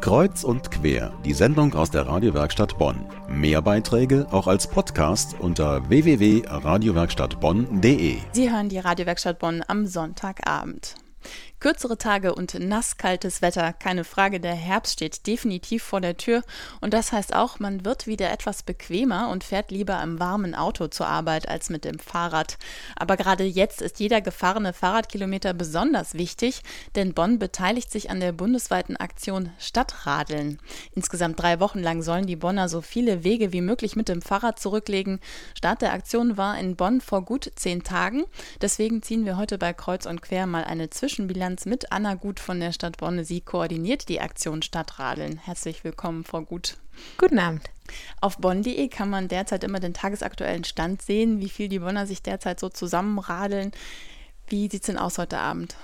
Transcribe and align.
Kreuz 0.00 0.44
und 0.44 0.70
quer, 0.70 1.12
die 1.24 1.32
Sendung 1.32 1.74
aus 1.74 1.90
der 1.90 2.06
Radiowerkstatt 2.06 2.78
Bonn. 2.78 3.04
Mehr 3.28 3.60
Beiträge 3.62 4.28
auch 4.30 4.46
als 4.46 4.68
Podcast 4.68 5.34
unter 5.40 5.88
www.radiowerkstattbonn.de. 5.88 8.18
Sie 8.32 8.50
hören 8.50 8.68
die 8.68 8.78
Radiowerkstatt 8.78 9.40
Bonn 9.40 9.64
am 9.66 9.86
Sonntagabend. 9.86 10.94
Kürzere 11.60 11.98
Tage 11.98 12.36
und 12.36 12.54
nasskaltes 12.54 13.42
Wetter, 13.42 13.72
keine 13.72 14.04
Frage, 14.04 14.38
der 14.38 14.54
Herbst 14.54 14.92
steht 14.92 15.26
definitiv 15.26 15.82
vor 15.82 16.00
der 16.00 16.16
Tür 16.16 16.44
und 16.80 16.94
das 16.94 17.10
heißt 17.10 17.34
auch, 17.34 17.58
man 17.58 17.84
wird 17.84 18.06
wieder 18.06 18.30
etwas 18.30 18.62
bequemer 18.62 19.28
und 19.28 19.42
fährt 19.42 19.72
lieber 19.72 20.00
im 20.00 20.20
warmen 20.20 20.54
Auto 20.54 20.86
zur 20.86 21.08
Arbeit 21.08 21.48
als 21.48 21.68
mit 21.68 21.84
dem 21.84 21.98
Fahrrad. 21.98 22.58
Aber 22.94 23.16
gerade 23.16 23.42
jetzt 23.42 23.82
ist 23.82 23.98
jeder 23.98 24.20
gefahrene 24.20 24.72
Fahrradkilometer 24.72 25.52
besonders 25.52 26.14
wichtig, 26.14 26.62
denn 26.94 27.12
Bonn 27.12 27.40
beteiligt 27.40 27.90
sich 27.90 28.08
an 28.08 28.20
der 28.20 28.30
bundesweiten 28.30 28.96
Aktion 28.96 29.50
Stadtradeln. 29.58 30.60
Insgesamt 30.94 31.42
drei 31.42 31.58
Wochen 31.58 31.80
lang 31.80 32.02
sollen 32.02 32.26
die 32.26 32.36
Bonner 32.36 32.68
so 32.68 32.82
viele 32.82 33.24
Wege 33.24 33.52
wie 33.52 33.62
möglich 33.62 33.96
mit 33.96 34.08
dem 34.08 34.22
Fahrrad 34.22 34.60
zurücklegen. 34.60 35.18
Start 35.56 35.82
der 35.82 35.92
Aktion 35.92 36.36
war 36.36 36.56
in 36.56 36.76
Bonn 36.76 37.00
vor 37.00 37.24
gut 37.24 37.50
zehn 37.56 37.82
Tagen. 37.82 38.26
Deswegen 38.60 39.02
ziehen 39.02 39.24
wir 39.24 39.36
heute 39.36 39.58
bei 39.58 39.72
Kreuz 39.72 40.06
und 40.06 40.22
Quer 40.22 40.46
mal 40.46 40.62
eine 40.62 40.90
Zwischenbilanz 40.90 41.47
Allianz 41.48 41.64
mit 41.64 41.92
Anna 41.92 42.14
Gut 42.14 42.40
von 42.40 42.60
der 42.60 42.72
Stadt 42.72 42.98
Bonn. 42.98 43.24
Sie 43.24 43.40
koordiniert 43.40 44.10
die 44.10 44.20
Aktion 44.20 44.60
Stadtradeln. 44.60 45.38
Herzlich 45.38 45.82
willkommen, 45.82 46.24
Frau 46.24 46.42
Gut. 46.42 46.76
Guten 47.16 47.38
Abend. 47.38 47.70
Auf 48.20 48.36
bonn.de 48.36 48.86
kann 48.88 49.08
man 49.08 49.28
derzeit 49.28 49.64
immer 49.64 49.80
den 49.80 49.94
tagesaktuellen 49.94 50.64
Stand 50.64 51.00
sehen, 51.00 51.40
wie 51.40 51.48
viel 51.48 51.70
die 51.70 51.78
Bonner 51.78 52.06
sich 52.06 52.22
derzeit 52.22 52.60
so 52.60 52.68
zusammenradeln. 52.68 53.72
Wie 54.48 54.64
sieht 54.64 54.82
es 54.82 54.86
denn 54.88 54.98
aus 54.98 55.16
heute 55.16 55.38
Abend? 55.38 55.74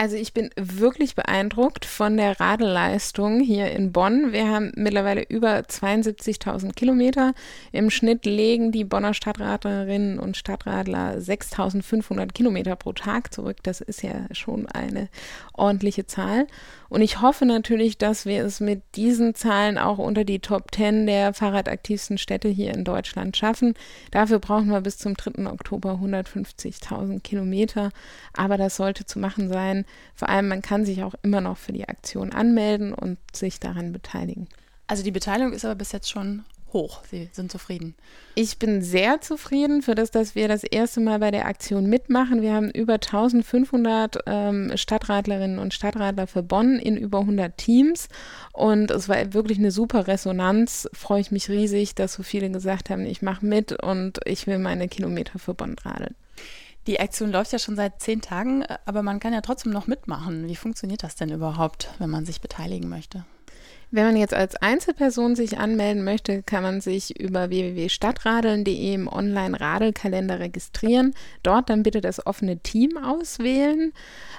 Also 0.00 0.14
ich 0.14 0.32
bin 0.32 0.50
wirklich 0.54 1.16
beeindruckt 1.16 1.84
von 1.84 2.16
der 2.16 2.38
Radelleistung 2.38 3.40
hier 3.40 3.72
in 3.72 3.90
Bonn. 3.90 4.32
Wir 4.32 4.48
haben 4.48 4.70
mittlerweile 4.76 5.24
über 5.28 5.58
72.000 5.58 6.72
Kilometer. 6.74 7.34
Im 7.72 7.90
Schnitt 7.90 8.24
legen 8.24 8.70
die 8.70 8.84
Bonner 8.84 9.12
Stadtradlerinnen 9.12 10.20
und 10.20 10.36
Stadtradler 10.36 11.16
6.500 11.16 12.32
Kilometer 12.32 12.76
pro 12.76 12.92
Tag 12.92 13.34
zurück. 13.34 13.56
Das 13.64 13.80
ist 13.80 14.04
ja 14.04 14.26
schon 14.30 14.68
eine 14.68 15.08
ordentliche 15.52 16.06
Zahl. 16.06 16.46
Und 16.88 17.02
ich 17.02 17.20
hoffe 17.20 17.44
natürlich, 17.44 17.98
dass 17.98 18.24
wir 18.24 18.44
es 18.44 18.60
mit 18.60 18.82
diesen 18.94 19.34
Zahlen 19.34 19.78
auch 19.78 19.98
unter 19.98 20.22
die 20.22 20.38
Top 20.38 20.72
10 20.72 21.06
der 21.06 21.34
fahrradaktivsten 21.34 22.18
Städte 22.18 22.48
hier 22.48 22.72
in 22.72 22.84
Deutschland 22.84 23.36
schaffen. 23.36 23.74
Dafür 24.12 24.38
brauchen 24.38 24.68
wir 24.68 24.80
bis 24.80 24.96
zum 24.96 25.14
3. 25.14 25.50
Oktober 25.50 25.98
150.000 26.00 27.20
Kilometer. 27.20 27.90
Aber 28.32 28.56
das 28.56 28.76
sollte 28.76 29.04
zu 29.04 29.18
machen 29.18 29.48
sein. 29.48 29.86
Vor 30.14 30.28
allem, 30.28 30.48
man 30.48 30.62
kann 30.62 30.84
sich 30.84 31.02
auch 31.02 31.14
immer 31.22 31.40
noch 31.40 31.56
für 31.56 31.72
die 31.72 31.88
Aktion 31.88 32.32
anmelden 32.32 32.92
und 32.92 33.18
sich 33.34 33.60
daran 33.60 33.92
beteiligen. 33.92 34.48
Also 34.86 35.02
die 35.02 35.10
Beteiligung 35.10 35.52
ist 35.52 35.64
aber 35.64 35.74
bis 35.74 35.92
jetzt 35.92 36.10
schon 36.10 36.44
hoch. 36.72 37.02
Sie 37.10 37.28
sind 37.32 37.50
zufrieden. 37.50 37.94
Ich 38.34 38.58
bin 38.58 38.82
sehr 38.82 39.20
zufrieden 39.20 39.82
für 39.82 39.94
das, 39.94 40.10
dass 40.10 40.34
wir 40.34 40.48
das 40.48 40.64
erste 40.64 41.00
Mal 41.00 41.18
bei 41.18 41.30
der 41.30 41.46
Aktion 41.46 41.86
mitmachen. 41.86 42.42
Wir 42.42 42.52
haben 42.52 42.70
über 42.70 42.94
1500 42.94 44.18
ähm, 44.26 44.72
Stadtradlerinnen 44.76 45.58
und 45.58 45.74
Stadtradler 45.74 46.26
für 46.26 46.42
Bonn 46.42 46.78
in 46.78 46.96
über 46.96 47.20
100 47.20 47.56
Teams 47.56 48.08
und 48.52 48.90
es 48.90 49.08
war 49.08 49.32
wirklich 49.32 49.58
eine 49.58 49.70
super 49.70 50.06
Resonanz. 50.06 50.88
Freue 50.92 51.20
ich 51.20 51.30
mich 51.30 51.48
riesig, 51.48 51.94
dass 51.94 52.14
so 52.14 52.22
viele 52.22 52.50
gesagt 52.50 52.90
haben, 52.90 53.06
ich 53.06 53.22
mache 53.22 53.44
mit 53.44 53.72
und 53.82 54.20
ich 54.24 54.46
will 54.46 54.58
meine 54.58 54.88
Kilometer 54.88 55.38
für 55.38 55.54
Bonn 55.54 55.76
radeln. 55.82 56.14
Die 56.86 57.00
Aktion 57.00 57.30
läuft 57.30 57.52
ja 57.52 57.58
schon 57.58 57.76
seit 57.76 58.00
zehn 58.00 58.20
Tagen, 58.22 58.64
aber 58.86 59.02
man 59.02 59.20
kann 59.20 59.34
ja 59.34 59.40
trotzdem 59.42 59.72
noch 59.72 59.86
mitmachen. 59.86 60.48
Wie 60.48 60.56
funktioniert 60.56 61.02
das 61.02 61.16
denn 61.16 61.30
überhaupt, 61.30 61.90
wenn 61.98 62.08
man 62.08 62.24
sich 62.24 62.40
beteiligen 62.40 62.88
möchte? 62.88 63.26
Wenn 63.90 64.04
man 64.04 64.16
jetzt 64.16 64.34
als 64.34 64.54
Einzelperson 64.56 65.34
sich 65.34 65.58
anmelden 65.58 66.04
möchte, 66.04 66.42
kann 66.42 66.62
man 66.62 66.82
sich 66.82 67.18
über 67.18 67.48
www.stadtradeln.de 67.48 68.94
im 68.94 69.08
Online-Radelkalender 69.08 70.40
registrieren. 70.40 71.14
Dort 71.42 71.70
dann 71.70 71.82
bitte 71.82 72.02
das 72.02 72.26
offene 72.26 72.58
Team 72.58 72.98
auswählen. 72.98 73.94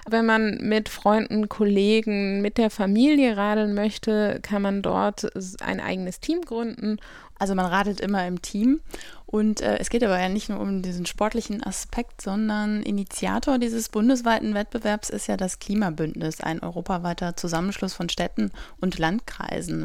Wenn 0.08 0.28
man 0.28 0.60
mit 0.62 0.88
Freunden, 0.88 1.50
Kollegen, 1.50 2.42
mit 2.42 2.60
der 2.60 2.70
Familie 2.70 3.38
radeln 3.38 3.74
möchte, 3.74 4.40
kann 4.44 4.62
man 4.62 4.84
dort 4.84 5.28
ein 5.64 5.80
eigenes 5.80 6.20
Team 6.20 6.42
gründen 6.42 7.00
also 7.40 7.56
man 7.56 7.66
radelt 7.66 8.02
immer 8.02 8.28
im 8.28 8.42
Team. 8.42 8.82
Und 9.26 9.62
äh, 9.62 9.78
es 9.78 9.90
geht 9.90 10.04
aber 10.04 10.20
ja 10.20 10.28
nicht 10.28 10.50
nur 10.50 10.60
um 10.60 10.82
diesen 10.82 11.06
sportlichen 11.06 11.64
Aspekt, 11.64 12.22
sondern 12.22 12.84
Initiator 12.84 13.58
dieses 13.58 13.90
bundesweiten 13.90 14.54
Wettbewerbs 14.54 15.10
ist 15.10 15.28
ja 15.28 15.38
das 15.38 15.60
Klimabündnis, 15.60 16.42
ein 16.42 16.62
europaweiter 16.62 17.36
Zusammenschluss 17.36 17.94
von 17.94 18.10
Städten 18.10 18.52
und 18.82 19.00
Landkreisen. 19.00 19.39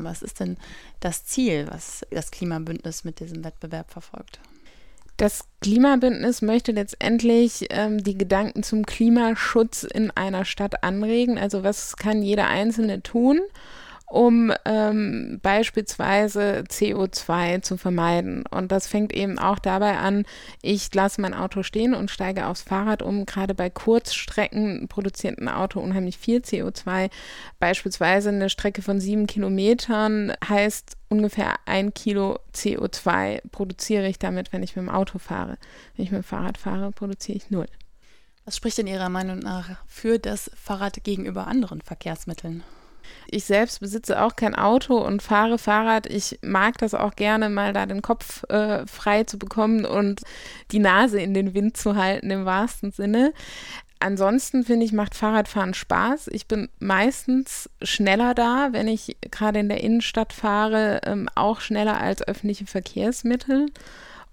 Was 0.05 0.23
ist 0.23 0.41
denn 0.41 0.57
das 1.01 1.25
Ziel, 1.25 1.67
was 1.71 2.03
das 2.11 2.31
Klimabündnis 2.31 3.05
mit 3.05 3.21
diesem 3.21 3.45
Wettbewerb 3.45 3.91
verfolgt? 3.91 4.41
Das 5.17 5.45
Klimabündnis 5.61 6.43
möchte 6.43 6.73
letztendlich 6.73 7.67
ähm, 7.71 8.03
die 8.03 8.19
Gedanken 8.19 8.65
zum 8.65 8.85
Klimaschutz 8.85 9.85
in 9.85 10.11
einer 10.11 10.45
Stadt 10.45 10.83
anregen. 10.83 11.39
Also 11.39 11.63
was 11.63 11.97
kann 11.97 12.21
jeder 12.23 12.49
Einzelne 12.49 13.01
tun? 13.03 13.41
Um 14.07 14.53
ähm, 14.65 15.41
beispielsweise 15.43 16.65
CO2 16.69 17.63
zu 17.63 17.77
vermeiden. 17.77 18.45
Und 18.51 18.71
das 18.71 18.87
fängt 18.87 19.13
eben 19.13 19.39
auch 19.39 19.59
dabei 19.59 19.99
an, 19.99 20.25
ich 20.63 20.95
lasse 20.95 21.21
mein 21.21 21.35
Auto 21.35 21.63
stehen 21.63 21.95
und 21.95 22.11
steige 22.11 22.47
aufs 22.47 22.63
Fahrrad 22.63 23.03
um. 23.03 23.27
Gerade 23.27 23.55
bei 23.55 23.71
Kurzstrecken 23.71 24.89
produziert 24.89 25.39
ein 25.39 25.49
Auto 25.49 25.81
unheimlich 25.81 26.19
viel 26.19 26.39
CO2. 26.39 27.11
Beispielsweise 27.59 28.29
eine 28.29 28.51
Strecke 28.51 28.83
von 28.83 29.01
sieben 29.01 29.27
Kilometern 29.27 30.33
heißt 30.49 30.97
ungefähr 31.09 31.57
ein 31.67 31.95
Kilo 31.95 32.39
CO2 32.55 33.41
produziere 33.51 34.09
ich 34.09 34.19
damit, 34.19 34.53
wenn 34.53 34.63
ich 34.63 34.77
mit 34.77 34.85
dem 34.85 34.91
Auto 34.91 35.19
fahre. 35.19 35.57
Wenn 35.97 36.05
ich 36.05 36.13
mit 36.13 36.23
dem 36.23 36.25
Fahrrad 36.25 36.59
fahre, 36.59 36.93
produziere 36.93 37.39
ich 37.39 37.51
null. 37.51 37.67
Was 38.45 38.57
spricht 38.57 38.79
in 38.79 38.87
Ihrer 38.87 39.09
Meinung 39.09 39.39
nach 39.39 39.71
für 39.87 40.19
das 40.19 40.51
Fahrrad 40.55 41.03
gegenüber 41.03 41.47
anderen 41.47 41.81
Verkehrsmitteln? 41.81 42.63
Ich 43.31 43.45
selbst 43.45 43.81
besitze 43.81 44.23
auch 44.23 44.37
kein 44.37 44.55
Auto 44.55 44.97
und 44.97 45.23
fahre 45.23 45.59
Fahrrad. 45.59 46.07
Ich 46.07 46.39
mag 46.43 46.79
das 46.79 46.95
auch 46.95 47.17
gerne, 47.17 47.49
mal 47.49 47.73
da 47.73 47.87
den 47.87 48.03
Kopf 48.03 48.45
äh, 48.51 48.87
frei 48.87 49.25
zu 49.25 49.39
bekommen 49.39 49.85
und 49.85 50.23
die 50.73 50.79
Nase 50.79 51.21
in 51.21 51.35
den 51.35 51.55
Wind 51.55 51.77
zu 51.77 51.97
halten, 51.97 52.31
im 52.31 52.45
wahrsten 52.45 52.93
Sinne. 52.93 53.33
Ansonsten 54.01 54.65
finde 54.65 54.85
ich, 54.85 54.93
macht 54.93 55.15
Fahrradfahren 55.15 55.73
Spaß. 55.73 56.29
Ich 56.29 56.47
bin 56.47 56.69
meistens 56.79 57.71
schneller 57.83 58.35
da, 58.35 58.69
wenn 58.73 58.87
ich 58.87 59.17
gerade 59.31 59.61
in 59.61 59.71
der 59.71 59.83
Innenstadt 59.83 60.35
fahre, 60.35 61.01
ähm, 61.07 61.29
auch 61.35 61.61
schneller 61.61 61.99
als 61.99 62.27
öffentliche 62.27 62.67
Verkehrsmittel. 62.67 63.67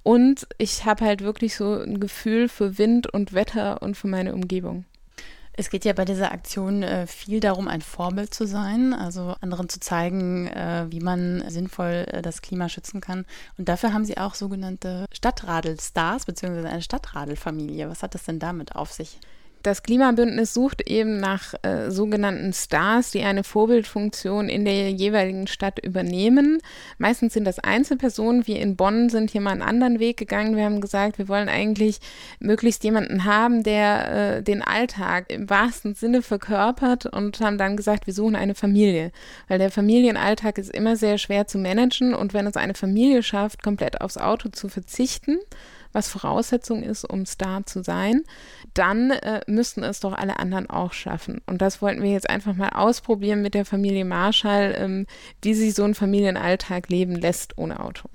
Und 0.04 0.48
ich 0.58 0.86
habe 0.86 1.06
halt 1.06 1.22
wirklich 1.22 1.56
so 1.56 1.80
ein 1.80 2.00
Gefühl 2.00 2.50
für 2.50 2.78
Wind 2.78 3.08
und 3.14 3.34
Wetter 3.34 3.82
und 3.82 3.96
für 3.96 4.08
meine 4.08 4.34
Umgebung. 4.34 4.86
Es 5.54 5.70
geht 5.70 5.84
ja 5.84 5.94
bei 5.94 6.06
dieser 6.06 6.32
Aktion 6.32 6.82
äh, 6.82 7.08
viel 7.08 7.42
darum, 7.42 7.68
ein 7.68 7.82
Vorbild 7.82 8.34
zu 8.34 8.48
sein, 8.48 8.94
also 8.94 9.36
anderen 9.42 9.68
zu 9.68 9.80
zeigen, 9.80 10.48
äh, 10.48 10.86
wie 10.90 11.02
man 11.02 11.44
sinnvoll 11.50 12.06
äh, 12.08 12.22
das 12.22 12.42
Klima 12.42 12.70
schützen 12.70 13.02
kann. 13.02 13.26
Und 13.58 13.68
dafür 13.68 13.94
haben 13.94 14.06
Sie 14.06 14.18
auch 14.18 14.34
sogenannte 14.34 15.06
Stadtradelstars 15.12 16.26
bzw. 16.26 16.68
eine 16.68 16.82
Stadtradelfamilie. 16.82 17.90
Was 17.90 18.02
hat 18.02 18.16
das 18.16 18.24
denn 18.24 18.40
damit 18.40 18.76
auf 18.76 18.92
sich? 18.94 19.20
Das 19.64 19.84
Klimabündnis 19.84 20.54
sucht 20.54 20.90
eben 20.90 21.20
nach 21.20 21.54
äh, 21.62 21.92
sogenannten 21.92 22.52
Stars, 22.52 23.12
die 23.12 23.22
eine 23.22 23.44
Vorbildfunktion 23.44 24.50
in 24.50 24.66
der 24.66 24.92
jeweiligen 24.92 25.46
Stadt 25.46 25.78
übernehmen. 25.84 26.60
Meistens 26.98 27.34
sind 27.34 27.46
das 27.46 27.60
Einzelpersonen. 27.60 28.48
Wir 28.48 28.60
in 28.60 28.76
Bonn 28.76 29.10
sind 29.10 29.30
hier 29.30 29.42
mal 29.42 29.52
einen 29.52 29.62
anderen 29.62 30.00
Weg 30.00 30.18
gegangen. 30.18 30.56
Wir 30.56 30.66
haben 30.66 30.82
gesagt, 30.82 31.20
wir 31.20 31.28
wollen 31.28 31.48
eigentlich 31.48 32.00
möglichst 32.40 32.84
jemanden 32.84 33.26
haben, 33.26 33.62
der 33.62 34.38
äh, 34.38 34.44
den 34.44 34.64
Alltag 34.64 35.32
im 35.32 35.50
wahrsten 35.50 35.94
Sinne 35.94 36.24
verkörpert 36.24 37.06
und 37.06 37.40
haben 37.40 37.60
dann 37.60 37.78
gesagt, 37.78 38.08
wir 38.08 38.14
suchen 38.14 38.36
eine 38.36 38.56
Familie. 38.56 39.12
Weil 39.48 39.60
der 39.60 39.70
Familienalltag 39.70 40.58
ist 40.58 40.72
immer 40.72 40.96
sehr 40.96 41.20
schwer 41.20 41.46
zu 41.46 41.60
managen 41.60 42.16
und 42.16 42.34
wenn 42.34 42.48
es 42.48 42.58
eine 42.58 42.74
Familie 42.74 43.22
schafft, 43.22 43.62
komplett 43.62 44.02
aufs 44.02 44.18
Auto 44.18 44.50
zu 44.50 44.70
verzichten, 44.70 45.38
was 45.94 46.08
Voraussetzung 46.08 46.84
ist, 46.84 47.04
um 47.04 47.26
Star 47.26 47.66
zu 47.66 47.84
sein, 47.84 48.24
dann 48.74 49.12
äh, 49.12 49.42
müssten 49.52 49.84
es 49.84 50.00
doch 50.00 50.14
alle 50.14 50.40
anderen 50.40 50.70
auch 50.70 50.94
schaffen. 50.94 51.42
Und 51.46 51.62
das 51.62 51.82
wollten 51.82 52.02
wir 52.02 52.12
jetzt 52.12 52.30
einfach 52.30 52.56
mal 52.56 52.70
ausprobieren 52.70 53.42
mit 53.42 53.54
der 53.54 53.66
Familie 53.66 54.06
Marschall, 54.06 54.76
ähm, 54.78 55.06
wie 55.42 55.54
sich 55.54 55.74
so 55.74 55.84
ein 55.84 55.96
Familienalltag 55.96 56.90
leben 56.90 57.16
lässt 57.16 57.58
ohne 57.58 57.80
Auto. 57.80 58.10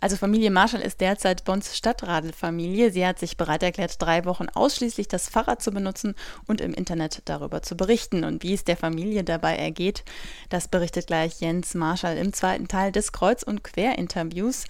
Also 0.00 0.16
Familie 0.16 0.50
Marschall 0.50 0.80
ist 0.80 1.00
derzeit 1.00 1.44
Bonns 1.44 1.76
Stadtradelfamilie. 1.76 2.90
Sie 2.90 3.06
hat 3.06 3.18
sich 3.18 3.36
bereit 3.36 3.62
erklärt, 3.62 4.00
drei 4.00 4.24
Wochen 4.24 4.48
ausschließlich 4.48 5.08
das 5.08 5.28
Fahrrad 5.28 5.62
zu 5.62 5.72
benutzen 5.72 6.14
und 6.46 6.62
im 6.62 6.72
Internet 6.72 7.22
darüber 7.26 7.60
zu 7.60 7.76
berichten. 7.76 8.24
Und 8.24 8.42
wie 8.42 8.54
es 8.54 8.64
der 8.64 8.78
Familie 8.78 9.24
dabei 9.24 9.56
ergeht, 9.56 10.04
das 10.48 10.68
berichtet 10.68 11.06
gleich 11.06 11.40
Jens 11.40 11.74
Marschall 11.74 12.16
im 12.16 12.32
zweiten 12.32 12.66
Teil 12.66 12.92
des 12.92 13.12
Kreuz- 13.12 13.42
und 13.42 13.62
Quer-Interviews. 13.62 14.64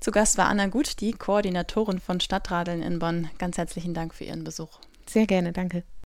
Zu 0.00 0.10
Gast 0.10 0.36
war 0.36 0.48
Anna 0.48 0.66
Gut, 0.66 1.00
die 1.00 1.12
Koordinatorin 1.12 1.98
von 1.98 2.20
Stadtradeln 2.20 2.82
in 2.82 2.98
Bonn. 2.98 3.30
Ganz 3.38 3.56
herzlichen 3.56 3.94
Dank 3.94 4.14
für 4.14 4.24
Ihren 4.24 4.44
Besuch. 4.44 4.80
Sehr 5.06 5.26
gerne, 5.26 5.52
danke. 5.52 5.84